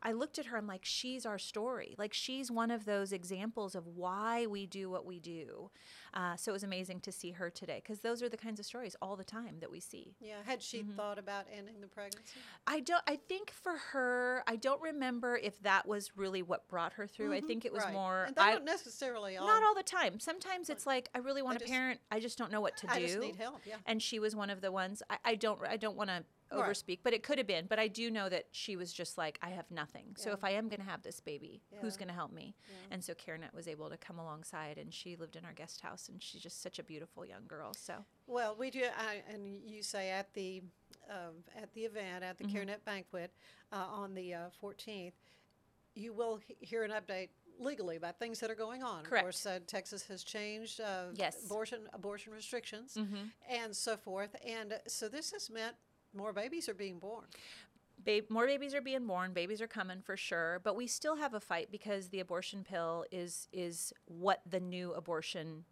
I 0.01 0.11
looked 0.13 0.39
at 0.39 0.45
her, 0.47 0.57
I'm 0.57 0.67
like, 0.67 0.85
she's 0.85 1.25
our 1.25 1.37
story. 1.39 1.95
Like, 1.97 2.13
she's 2.13 2.49
one 2.51 2.71
of 2.71 2.85
those 2.85 3.11
examples 3.11 3.75
of 3.75 3.85
why 3.87 4.45
we 4.47 4.65
do 4.65 4.89
what 4.89 5.05
we 5.05 5.19
do. 5.19 5.69
Uh, 6.13 6.35
so 6.35 6.51
it 6.51 6.53
was 6.53 6.63
amazing 6.63 6.99
to 7.01 7.11
see 7.11 7.31
her 7.31 7.49
today 7.51 7.81
because 7.83 7.99
those 7.99 8.23
are 8.23 8.29
the 8.29 8.37
kinds 8.37 8.59
of 8.59 8.65
stories 8.65 8.95
all 9.01 9.15
the 9.15 9.23
time 9.23 9.57
that 9.59 9.69
we 9.69 9.79
see. 9.79 10.15
Yeah, 10.19 10.35
had 10.45 10.61
she 10.63 10.79
Mm-hmm. 10.79 10.95
thought 10.95 11.19
about 11.19 11.45
ending 11.55 11.81
the 11.81 11.87
pregnancy? 11.87 12.39
I 12.65 12.79
don't, 12.79 13.03
I 13.07 13.17
think 13.17 13.51
for 13.51 13.73
her, 13.91 14.43
I 14.47 14.55
don't 14.55 14.81
remember 14.81 15.37
if 15.37 15.61
that 15.63 15.87
was 15.87 16.11
really 16.15 16.41
what 16.41 16.67
brought 16.67 16.93
her 16.93 17.05
through. 17.05 17.33
I 17.33 17.41
think 17.41 17.65
it 17.65 17.71
was 17.73 17.83
Mm-hmm. 17.83 17.87
Right. 17.95 18.01
more, 18.01 18.23
And 18.23 18.37
I, 18.39 18.53
don't 18.53 18.65
necessarily 18.65 19.37
all. 19.37 19.45
not 19.47 19.61
all 19.63 19.75
the 19.75 19.83
time. 19.83 20.19
Sometimes 20.19 20.69
it's 20.69 20.87
like, 20.87 21.09
I 21.13 21.19
really 21.19 21.41
want 21.41 21.57
a 21.57 21.59
just- 21.59 21.71
parent. 21.71 21.99
I 22.11 22.19
just 22.19 22.37
don't 22.37 22.51
know 22.51 22.61
what 22.61 22.75
to 22.77 22.87
do. 22.87 22.93
I 22.93 22.99
just 23.01 23.19
need 23.19 23.35
help. 23.35 23.61
Yeah. 23.65 23.75
and 23.85 24.01
she 24.01 24.19
was 24.19 24.35
one 24.35 24.49
of 24.49 24.61
the 24.61 24.71
ones 24.71 25.03
I, 25.09 25.17
I 25.25 25.35
don't 25.35 25.59
I 25.67 25.77
don't 25.77 25.95
want 25.97 26.09
to 26.09 26.23
Right. 26.51 26.69
overspeak, 26.69 26.99
but 27.03 27.13
it 27.13 27.23
could 27.23 27.37
have 27.37 27.47
been. 27.47 27.65
But 27.67 27.79
I 27.79 27.87
do 27.87 28.09
know 28.09 28.29
that 28.29 28.45
she 28.51 28.75
was 28.75 28.91
just 28.91 29.17
like, 29.17 29.37
I 29.41 29.49
have 29.49 29.69
nothing. 29.69 30.15
So 30.15 30.31
if 30.31 30.43
I 30.43 30.51
am 30.51 30.67
going 30.69 30.79
to 30.79 30.85
have 30.85 31.03
this 31.03 31.19
baby, 31.19 31.61
who's 31.81 31.95
going 31.97 32.07
to 32.07 32.13
help 32.13 32.31
me? 32.33 32.55
And 32.91 33.03
so 33.03 33.13
CareNet 33.13 33.53
was 33.53 33.67
able 33.67 33.89
to 33.89 33.97
come 33.97 34.17
alongside, 34.19 34.77
and 34.77 34.93
she 34.93 35.15
lived 35.15 35.35
in 35.35 35.45
our 35.45 35.53
guest 35.53 35.81
house, 35.81 36.09
and 36.09 36.21
she's 36.21 36.41
just 36.41 36.61
such 36.61 36.79
a 36.79 36.83
beautiful 36.83 37.25
young 37.25 37.45
girl. 37.47 37.73
So 37.75 38.03
Well, 38.27 38.55
we 38.57 38.71
do, 38.71 38.83
I, 38.97 39.21
and 39.31 39.61
you 39.63 39.83
say 39.83 40.09
at 40.11 40.33
the 40.33 40.61
um, 41.09 41.43
at 41.55 41.73
the 41.73 41.81
event 41.81 42.23
at 42.23 42.37
the 42.37 42.43
Mm-hmm. 42.45 42.57
CareNet 42.57 42.83
banquet 42.85 43.31
uh, 43.71 43.77
on 43.91 44.13
the 44.13 44.33
uh, 44.33 44.39
14th, 44.61 45.13
you 45.95 46.13
will 46.13 46.37
he- 46.37 46.55
hear 46.59 46.83
an 46.83 46.91
update 46.91 47.29
legally 47.59 47.95
about 47.97 48.17
things 48.19 48.39
that 48.39 48.49
are 48.49 48.55
going 48.55 48.83
on. 48.83 48.99
Of 49.01 49.05
Correct. 49.05 49.23
course, 49.25 49.45
uh, 49.45 49.59
Texas 49.67 50.03
has 50.07 50.23
changed 50.23 50.79
uh, 50.81 51.05
Yes. 51.13 51.35
Mm-hmm. 51.35 51.45
abortion 51.47 51.79
abortion 51.93 52.33
restrictions 52.33 52.97
and 53.49 53.75
so 53.75 53.97
forth, 53.97 54.35
and 54.45 54.73
uh, 54.73 54.77
so 54.87 55.07
this 55.09 55.31
has 55.31 55.49
meant 55.49 55.75
more 56.15 56.33
babies 56.33 56.69
are 56.69 56.73
being 56.73 56.99
born. 56.99 57.25
Ba- 58.03 58.21
more 58.29 58.45
babies 58.45 58.73
are 58.73 58.81
being 58.81 59.05
born. 59.05 59.33
Babies 59.33 59.61
are 59.61 59.67
coming 59.67 60.01
for 60.01 60.15
sure, 60.15 60.61
but 60.63 60.75
we 60.75 60.87
still 60.87 61.17
have 61.17 61.33
a 61.33 61.39
fight 61.39 61.69
because 61.71 62.09
the 62.09 62.19
abortion 62.19 62.63
pill 62.63 63.05
is 63.11 63.47
is 63.51 63.93
what 64.05 64.41
the 64.49 64.59
new 64.59 64.93
abortion 64.93 65.65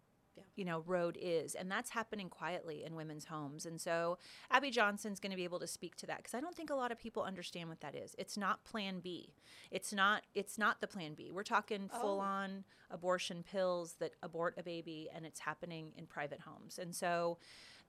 you 0.56 0.64
know 0.64 0.82
road 0.86 1.16
is 1.20 1.54
and 1.54 1.70
that's 1.70 1.90
happening 1.90 2.28
quietly 2.28 2.84
in 2.84 2.94
women's 2.94 3.24
homes 3.24 3.66
and 3.66 3.80
so 3.80 4.18
abby 4.50 4.70
johnson's 4.70 5.20
going 5.20 5.30
to 5.30 5.36
be 5.36 5.44
able 5.44 5.58
to 5.58 5.66
speak 5.66 5.96
to 5.96 6.06
that 6.06 6.18
because 6.18 6.34
i 6.34 6.40
don't 6.40 6.54
think 6.54 6.70
a 6.70 6.74
lot 6.74 6.92
of 6.92 6.98
people 6.98 7.22
understand 7.22 7.68
what 7.68 7.80
that 7.80 7.94
is 7.94 8.14
it's 8.18 8.36
not 8.36 8.64
plan 8.64 9.00
b 9.00 9.32
it's 9.70 9.92
not 9.92 10.22
it's 10.34 10.58
not 10.58 10.80
the 10.80 10.86
plan 10.86 11.14
b 11.14 11.30
we're 11.32 11.42
talking 11.42 11.88
oh. 11.92 12.00
full 12.00 12.20
on 12.20 12.64
abortion 12.90 13.42
pills 13.42 13.94
that 13.98 14.12
abort 14.22 14.54
a 14.58 14.62
baby 14.62 15.08
and 15.14 15.26
it's 15.26 15.40
happening 15.40 15.92
in 15.96 16.06
private 16.06 16.40
homes 16.40 16.78
and 16.78 16.94
so 16.94 17.38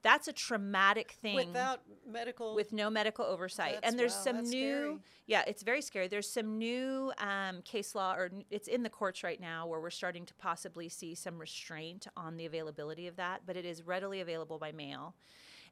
that's 0.02 0.28
a 0.28 0.34
traumatic 0.34 1.12
thing 1.22 1.36
Without 1.36 1.82
medical. 2.08 2.56
with 2.56 2.72
no 2.72 2.90
medical 2.90 3.26
oversight. 3.26 3.80
And 3.84 4.00
there's 4.00 4.16
wow, 4.16 4.24
some 4.24 4.42
new, 4.44 4.76
scary. 4.76 4.98
yeah, 5.28 5.44
it's 5.48 5.64
very 5.64 5.82
scary. 5.82 6.08
There's 6.08 6.30
some 6.32 6.58
new 6.58 7.12
um, 7.18 7.62
case 7.64 7.96
law, 7.96 8.14
or 8.14 8.32
it's 8.50 8.68
in 8.68 8.84
the 8.84 8.90
courts 8.90 9.24
right 9.24 9.40
now, 9.40 9.68
where 9.68 9.80
we're 9.80 9.90
starting 9.90 10.26
to 10.26 10.34
possibly 10.36 10.90
see 10.90 11.16
some 11.16 11.38
restraint 11.38 12.08
on 12.16 12.38
the 12.38 12.46
availability 12.46 13.08
of 13.08 13.18
that. 13.18 13.42
But 13.46 13.58
it 13.58 13.66
is 13.66 13.84
readily 13.84 14.22
available 14.22 14.58
by 14.58 14.72
mail, 14.72 15.16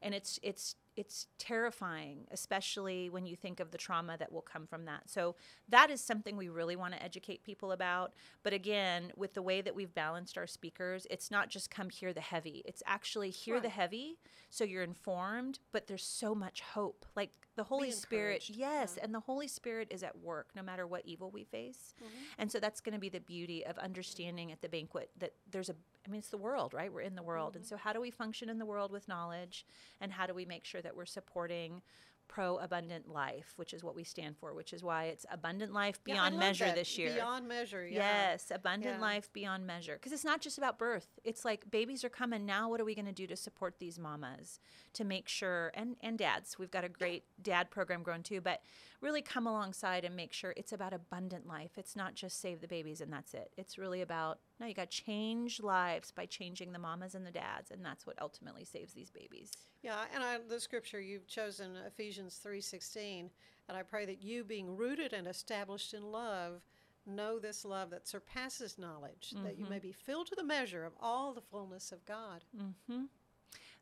and 0.01 0.13
it's 0.13 0.39
it's 0.43 0.75
it's 0.97 1.27
terrifying, 1.37 2.25
especially 2.31 3.09
when 3.09 3.25
you 3.25 3.35
think 3.35 3.59
of 3.59 3.71
the 3.71 3.77
trauma 3.77 4.17
that 4.17 4.31
will 4.31 4.41
come 4.41 4.65
from 4.65 4.85
that. 4.85 5.03
So 5.09 5.35
that 5.69 5.89
is 5.89 6.01
something 6.01 6.35
we 6.35 6.49
really 6.49 6.75
want 6.75 6.93
to 6.95 7.03
educate 7.03 7.43
people 7.43 7.71
about. 7.71 8.13
But 8.43 8.53
again, 8.53 9.11
with 9.15 9.35
the 9.35 9.41
way 9.41 9.61
that 9.61 9.75
we've 9.75 9.93
balanced 9.93 10.37
our 10.37 10.47
speakers, 10.47 11.05
it's 11.09 11.29
not 11.29 11.49
just 11.49 11.69
come 11.69 11.89
hear 11.89 12.13
the 12.13 12.21
heavy. 12.21 12.63
It's 12.65 12.83
actually 12.85 13.29
hear 13.29 13.59
the 13.59 13.69
heavy 13.69 14.17
so 14.49 14.63
you're 14.63 14.83
informed, 14.83 15.59
but 15.71 15.87
there's 15.87 16.03
so 16.03 16.33
much 16.33 16.61
hope. 16.61 17.05
Like 17.15 17.31
the 17.55 17.63
Holy 17.63 17.91
Spirit, 17.91 18.49
yes, 18.49 18.97
and 19.01 19.13
the 19.13 19.19
Holy 19.19 19.47
Spirit 19.47 19.89
is 19.91 20.03
at 20.03 20.17
work 20.19 20.49
no 20.55 20.61
matter 20.61 20.87
what 20.87 21.05
evil 21.05 21.31
we 21.31 21.43
face. 21.43 21.93
Mm-hmm. 22.01 22.23
And 22.37 22.51
so 22.51 22.59
that's 22.59 22.79
going 22.79 22.93
to 22.93 22.99
be 22.99 23.09
the 23.09 23.19
beauty 23.19 23.65
of 23.65 23.77
understanding 23.77 24.51
at 24.51 24.61
the 24.61 24.69
banquet 24.69 25.09
that 25.19 25.33
there's 25.51 25.69
a 25.69 25.75
I 26.05 26.09
mean 26.09 26.19
it's 26.19 26.29
the 26.29 26.37
world, 26.37 26.73
right? 26.73 26.91
We're 26.91 27.01
in 27.01 27.15
the 27.15 27.23
world. 27.23 27.55
And 27.55 27.65
mm-hmm. 27.65 27.75
so 27.75 27.77
how 27.77 27.91
do 27.91 27.99
we 27.99 28.11
function 28.11 28.49
in 28.49 28.59
the 28.59 28.65
world 28.65 28.91
with 28.91 29.07
knowledge 29.09 29.65
and 29.99 30.13
how 30.13 30.25
do 30.25 30.33
we 30.33 30.45
make 30.45 30.63
sure 30.63 30.81
that 30.87 30.95
we're 30.95 31.05
supporting 31.05 31.81
pro 32.29 32.57
abundant 32.57 33.07
life, 33.07 33.53
which 33.55 33.73
is 33.73 33.85
what 33.85 33.95
we 33.95 34.03
stand 34.03 34.35
for, 34.37 34.53
which 34.53 34.73
is 34.73 34.83
why 34.83 35.05
it's 35.05 35.25
abundant 35.31 35.71
life 35.73 36.03
beyond 36.03 36.35
love 36.35 36.39
measure 36.41 36.65
that. 36.65 36.75
this 36.75 36.97
year. 36.97 37.13
Beyond 37.13 37.47
measure. 37.47 37.87
Yeah. 37.87 37.99
Yes, 38.31 38.51
abundant 38.51 38.95
Yeah. 38.95 39.01
life 39.01 39.31
beyond 39.31 39.65
measure. 39.65 39.93
Because 39.93 40.11
it's 40.11 40.25
not 40.25 40.41
just 40.41 40.57
about 40.57 40.77
birth. 40.77 41.07
It's 41.23 41.45
like 41.45 41.71
babies 41.71 42.03
are 42.03 42.09
coming 42.09 42.45
now. 42.45 42.69
What 42.69 42.81
are 42.81 42.85
we 42.85 42.95
going 42.95 43.05
to 43.05 43.13
do 43.13 43.27
to 43.27 43.37
support 43.37 43.79
these 43.79 43.97
mamas 43.97 44.59
to 44.93 45.05
make 45.05 45.29
sure 45.29 45.71
and 45.73 45.95
and 46.01 46.17
dads? 46.17 46.59
We've 46.59 46.71
got 46.71 46.83
a 46.83 46.89
great 46.89 47.23
dad 47.41 47.69
program 47.69 48.03
growing 48.03 48.23
too, 48.23 48.41
but 48.41 48.61
really 48.99 49.21
come 49.21 49.47
alongside 49.47 50.03
and 50.03 50.13
make 50.15 50.33
sure 50.33 50.53
it's 50.57 50.73
about 50.73 50.93
abundant 50.93 51.47
life. 51.47 51.77
It's 51.77 51.95
not 51.95 52.15
just 52.15 52.41
save 52.41 52.59
the 52.59 52.67
babies 52.67 52.99
and 52.99 53.11
that's 53.13 53.33
it. 53.33 53.53
It's 53.57 53.77
really 53.77 54.01
about 54.01 54.39
no, 54.59 54.65
you 54.67 54.73
got 54.73 54.89
to 54.91 55.03
change 55.03 55.61
lives 55.61 56.11
by 56.11 56.25
changing 56.25 56.71
the 56.71 56.79
mamas 56.79 57.15
and 57.15 57.25
the 57.25 57.31
dads, 57.31 57.71
and 57.71 57.83
that's 57.85 58.05
what 58.07 58.21
ultimately 58.21 58.65
saves 58.65 58.93
these 58.93 59.11
babies. 59.11 59.51
Yeah, 59.83 59.99
and 60.13 60.23
I, 60.23 60.37
the 60.47 60.59
scripture 60.59 60.99
you've 60.99 61.27
chosen, 61.27 61.75
Ephesians 61.85 62.37
three 62.37 62.61
sixteen, 62.61 63.29
and 63.69 63.77
I 63.77 63.83
pray 63.83 64.05
that 64.05 64.21
you, 64.23 64.43
being 64.43 64.75
rooted 64.75 65.13
and 65.13 65.27
established 65.27 65.93
in 65.93 66.11
love, 66.11 66.61
know 67.05 67.39
this 67.39 67.63
love 67.63 67.89
that 67.91 68.07
surpasses 68.07 68.77
knowledge, 68.77 69.31
that 69.31 69.53
Mm-hmm. 69.53 69.61
you 69.63 69.69
may 69.69 69.79
be 69.79 69.91
filled 69.91 70.27
to 70.27 70.35
the 70.35 70.43
measure 70.43 70.83
of 70.85 70.93
all 70.99 71.33
the 71.33 71.41
fullness 71.41 71.91
of 71.91 72.05
God. 72.05 72.43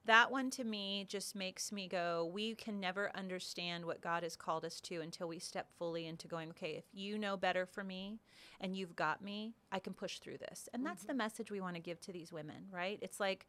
That 0.05 0.31
one 0.31 0.49
to 0.51 0.63
me 0.63 1.05
just 1.09 1.35
makes 1.35 1.71
me 1.71 1.87
go 1.87 2.29
we 2.33 2.55
can 2.55 2.79
never 2.79 3.11
understand 3.15 3.85
what 3.85 4.01
god 4.01 4.23
has 4.23 4.35
called 4.35 4.65
us 4.65 4.79
to 4.79 5.01
until 5.01 5.27
we 5.27 5.39
step 5.39 5.67
fully 5.77 6.07
into 6.07 6.27
going 6.27 6.49
okay 6.49 6.71
if 6.71 6.85
you 6.93 7.17
know 7.17 7.35
better 7.35 7.65
for 7.65 7.83
me 7.83 8.19
and 8.61 8.75
you've 8.75 8.95
got 8.95 9.23
me 9.23 9.53
i 9.71 9.79
can 9.79 9.93
push 9.93 10.19
through 10.19 10.37
this. 10.37 10.69
And 10.73 10.85
that's 10.85 11.03
the 11.03 11.09
mm-hmm. 11.09 11.17
message 11.17 11.51
we 11.51 11.61
want 11.61 11.75
to 11.75 11.81
give 11.81 11.99
to 12.01 12.11
these 12.11 12.31
women 12.31 12.67
right? 12.71 12.99
It's 13.01 13.19
like 13.19 13.47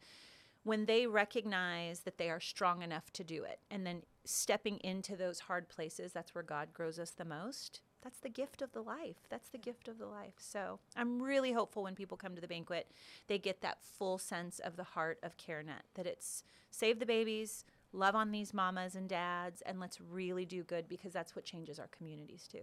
when 0.63 0.85
they 0.85 1.07
recognize 1.07 2.01
that 2.01 2.17
they 2.17 2.29
are 2.29 2.39
strong 2.39 2.81
enough 2.81 3.11
to 3.13 3.23
do 3.23 3.43
it 3.43 3.59
and 3.71 3.85
then 3.85 4.01
stepping 4.25 4.77
into 4.79 5.15
those 5.15 5.39
hard 5.39 5.69
places 5.69 6.11
that's 6.11 6.35
where 6.35 6.43
god 6.43 6.73
grows 6.73 6.99
us 6.99 7.11
the 7.11 7.23
most 7.23 7.81
that's 8.01 8.19
the 8.19 8.29
gift 8.29 8.61
of 8.61 8.71
the 8.71 8.81
life. 8.81 9.17
That's 9.29 9.49
the 9.49 9.57
gift 9.57 9.87
of 9.87 9.97
the 9.97 10.05
life. 10.05 10.33
So 10.37 10.79
i'm 10.95 11.21
really 11.21 11.51
hopeful 11.51 11.83
when 11.83 11.95
people 11.95 12.17
come 12.17 12.35
to 12.35 12.41
the 12.41 12.47
banquet 12.47 12.87
they 13.27 13.37
get 13.37 13.61
that 13.61 13.77
full 13.81 14.17
sense 14.17 14.59
of 14.59 14.75
the 14.75 14.83
heart 14.83 15.19
of 15.23 15.37
carenet 15.37 15.83
that 15.95 16.05
it's 16.05 16.43
save 16.71 16.99
the 16.99 17.05
babies 17.05 17.65
love 17.93 18.15
on 18.15 18.31
these 18.31 18.53
mamas 18.53 18.95
and 18.95 19.07
dads 19.09 19.61
and 19.61 19.79
let's 19.79 19.99
really 20.01 20.45
do 20.45 20.63
good 20.63 20.87
because 20.87 21.13
that's 21.13 21.35
what 21.35 21.45
changes 21.45 21.79
our 21.79 21.87
communities 21.87 22.47
too 22.51 22.61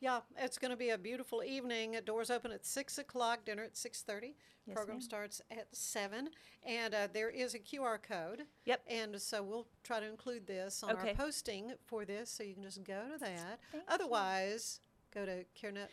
Yeah, 0.00 0.20
it's 0.38 0.58
going 0.58 0.70
to 0.72 0.76
be 0.76 0.90
a 0.90 0.98
beautiful 0.98 1.42
evening. 1.42 1.96
Doors 2.04 2.30
open 2.30 2.52
at 2.52 2.66
six 2.66 2.98
o'clock. 2.98 3.44
Dinner 3.46 3.64
at 3.64 3.76
six 3.76 4.02
thirty. 4.02 4.34
Yes, 4.66 4.74
Program 4.74 4.96
ma'am. 4.96 5.00
starts 5.02 5.40
at 5.50 5.68
seven, 5.72 6.28
and 6.66 6.94
uh, 6.94 7.08
there 7.12 7.30
is 7.30 7.54
a 7.54 7.58
QR 7.58 7.98
code. 8.02 8.42
Yep. 8.66 8.82
And 8.88 9.20
so 9.20 9.42
we'll 9.42 9.66
try 9.84 10.00
to 10.00 10.06
include 10.06 10.46
this 10.46 10.82
on 10.82 10.90
Okay. 10.92 11.10
our 11.10 11.14
posting 11.14 11.72
for 11.86 12.04
this, 12.04 12.28
so 12.30 12.42
you 12.42 12.52
can 12.54 12.62
just 12.62 12.82
go 12.84 13.04
to 13.12 13.18
that. 13.20 13.58
Thank 13.72 13.74
you. 13.74 13.80
Otherwise, 13.88 14.80
go 15.14 15.24
to 15.24 15.44
CareNet. 15.60 15.86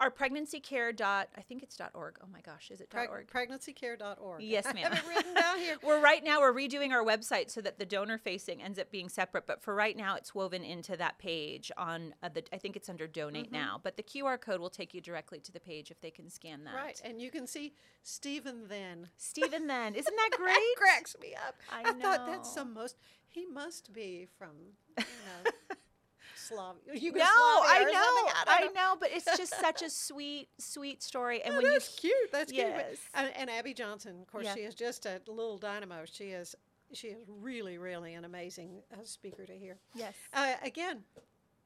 Our 0.00 0.10
pregnancy 0.10 0.60
care 0.60 0.92
dot 0.92 1.28
i 1.36 1.40
think 1.40 1.62
it's 1.62 1.76
dot 1.76 1.90
org 1.94 2.18
oh 2.22 2.26
my 2.32 2.40
gosh 2.40 2.70
is 2.70 2.80
it 2.80 2.90
dot 2.90 3.06
Preg- 3.06 3.10
org 3.10 3.26
pregnancycare.org. 3.30 4.42
Yes, 4.42 4.66
I 4.66 4.72
ma'am. 4.74 4.92
have 4.92 4.92
it 5.04 5.08
written 5.08 5.34
down 5.40 5.58
here. 5.58 5.76
we're 5.82 6.00
right 6.00 6.22
now 6.22 6.40
we're 6.40 6.52
redoing 6.52 6.90
our 6.92 7.02
website 7.04 7.50
so 7.50 7.60
that 7.62 7.78
the 7.78 7.86
donor 7.86 8.18
facing 8.18 8.62
ends 8.62 8.78
up 8.78 8.90
being 8.90 9.08
separate 9.08 9.46
but 9.46 9.62
for 9.62 9.74
right 9.74 9.96
now 9.96 10.14
it's 10.16 10.34
woven 10.34 10.62
into 10.64 10.96
that 10.96 11.18
page 11.18 11.72
on 11.78 12.14
uh, 12.22 12.28
the 12.28 12.44
i 12.52 12.58
think 12.58 12.76
it's 12.76 12.88
under 12.88 13.06
donate 13.06 13.46
Mm-hmm. 13.46 13.54
now 13.54 13.80
but 13.82 13.96
the 13.96 14.02
qr 14.02 14.40
code 14.40 14.60
will 14.60 14.70
take 14.70 14.92
you 14.94 15.00
directly 15.00 15.38
to 15.40 15.52
the 15.52 15.60
page 15.60 15.90
if 15.90 16.00
they 16.00 16.10
can 16.10 16.28
scan 16.28 16.64
that 16.64 16.74
Right, 16.74 17.00
and 17.04 17.20
you 17.20 17.30
can 17.30 17.46
see 17.46 17.72
Stephen 18.02 18.64
then. 18.68 19.08
stephen 19.16 19.66
then 19.66 19.94
isn't 19.94 20.16
that 20.16 20.30
great 20.36 20.52
That 20.54 20.74
cracks 20.76 21.16
me 21.20 21.34
up. 21.46 21.54
I 21.72 21.92
thought 21.92 22.26
that's 22.26 22.52
some 22.52 22.72
most. 22.74 22.96
He 23.28 23.44
must 23.46 23.92
be 23.92 24.26
from, 24.38 24.50
you 24.98 25.04
know, 25.04 25.50
Slav. 26.48 26.76
no, 26.86 26.92
I 26.94 27.84
know, 27.84 27.92
something. 27.92 28.34
I, 28.46 28.60
don't 28.60 28.74
know, 28.74 28.96
but 28.98 29.10
it's 29.12 29.24
just 29.36 29.54
such 29.60 29.82
a 29.82 29.90
sweet, 30.06 30.48
sweet 30.58 31.02
story. 31.02 31.42
And 31.42 31.54
Oh, 31.54 31.56
when 31.58 31.72
you 31.72 31.80
cute. 31.98 32.14
That's 32.32 32.52
cute. 32.52 32.66
Yes. 32.66 32.98
And, 33.14 33.30
and 33.36 33.50
Abby 33.50 33.74
Johnson, 33.74 34.18
of 34.22 34.26
course, 34.30 34.44
Yeah. 34.44 34.54
she 34.54 34.60
is 34.60 34.74
just 34.74 35.06
a 35.06 35.20
little 35.26 35.58
dynamo. 35.58 36.04
She 36.10 36.24
is. 36.26 36.54
She 36.92 37.08
is 37.08 37.24
really, 37.28 37.78
really 37.78 38.14
an 38.14 38.24
amazing 38.24 38.80
uh, 38.92 38.98
speaker 39.02 39.44
to 39.44 39.52
hear. 39.52 39.76
yes, 39.94 40.14
Uh, 40.32 40.54
again, 40.62 41.02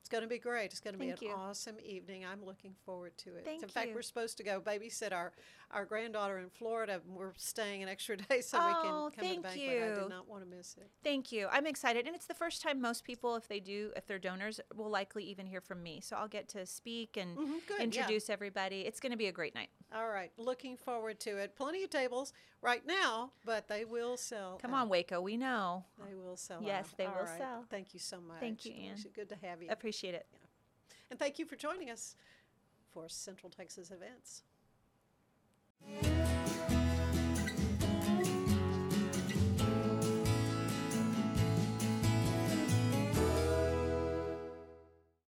it's 0.01 0.09
going 0.09 0.23
to 0.23 0.29
be 0.29 0.39
great. 0.39 0.67
It's 0.73 0.81
going 0.81 0.95
to 0.95 0.99
be 0.99 1.09
Thank 1.09 1.23
an 1.23 1.29
you. 1.29 1.35
awesome 1.35 1.77
evening. 1.85 2.25
I'm 2.25 2.45
looking 2.45 2.75
forward 2.87 3.13
to 3.19 3.37
it. 3.37 3.45
Thank 3.45 3.63
in 3.63 3.69
fact, 3.69 3.89
you. 3.89 3.95
we're 3.95 4.03
supposed 4.03 4.37
to 4.39 4.43
go 4.43 4.61
babysit 4.61 5.13
our, 5.13 5.33
our 5.71 5.85
granddaughter 5.85 6.39
in 6.39 6.49
Florida. 6.49 7.01
We're 7.07 7.33
staying 7.37 7.83
an 7.83 7.89
extra 7.89 8.17
day 8.29 8.41
so 8.41 8.59
we 8.59 8.73
Oh, 8.73 8.81
can 8.83 8.91
come 8.91 9.11
to 9.11 9.21
thank 9.21 9.37
the 9.37 9.43
banquet. 9.61 9.83
I 9.99 10.01
did 10.01 10.09
not 10.09 10.29
want 10.29 10.43
to 10.43 10.57
miss 10.57 10.75
it. 10.79 10.89
thank 11.05 11.31
you. 11.33 11.49
I'm 11.53 11.67
excited, 11.67 12.07
and 12.07 12.17
it's 12.17 12.27
the 12.27 12.35
first 12.35 12.63
time 12.63 12.81
most 12.81 13.05
people, 13.05 13.37
if 13.37 13.47
they 13.47 13.61
do, 13.61 13.93
if 13.95 14.07
they're 14.07 14.19
donors, 14.19 14.59
will 14.75 14.91
likely 14.91 15.25
even 15.25 15.45
hear 15.47 15.61
from 15.61 15.83
me. 15.83 16.01
So 16.03 16.17
I'll 16.17 16.29
get 16.29 16.49
to 16.51 16.65
speak 16.65 17.17
and 17.19 17.37
Mhm, 17.37 17.67
good, 17.67 17.79
yeah. 17.79 17.85
introduce 17.85 18.31
everybody. 18.31 18.81
It's 18.81 19.01
going 19.01 19.13
to 19.13 19.19
be 19.19 19.27
a 19.27 19.33
great 19.33 19.55
night. 19.55 19.69
All 19.95 20.09
right, 20.09 20.31
looking 20.39 20.77
forward 20.77 21.19
to 21.21 21.37
it. 21.37 21.57
Plenty 21.57 21.83
of 21.85 21.91
tables 21.91 22.33
right 22.63 22.87
now, 22.87 23.33
but 23.45 23.67
they 23.69 23.85
will 23.85 24.17
sell. 24.17 24.59
Come 24.63 24.73
out. 24.73 24.83
on, 24.83 24.89
Waco. 24.89 25.21
We 25.21 25.37
know. 25.37 25.85
They 26.07 26.15
will 26.15 26.37
sell. 26.37 26.63
Yes, 26.63 26.87
out. 26.87 26.97
they 26.97 27.07
All 27.07 27.15
will 27.15 27.25
right. 27.25 27.39
sell. 27.39 27.65
Thank 27.69 27.93
you 27.93 27.99
so 28.01 28.21
much. 28.21 28.39
Thank 28.39 28.65
you, 28.65 28.73
Ann. 28.73 28.91
Elisha. 28.93 29.09
Good 29.09 29.29
to 29.31 29.37
have 29.43 29.61
you. 29.63 29.69
Appreciate 29.69 29.90
it. 30.15 30.27
And 31.11 31.19
thank 31.19 31.39
you 31.39 31.45
for 31.45 31.57
joining 31.57 31.91
us 31.91 32.17
for 32.93 33.09
Central 33.09 33.51
Texas 33.51 33.91
Events. 33.91 34.43